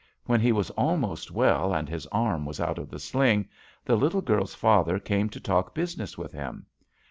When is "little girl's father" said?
3.95-4.97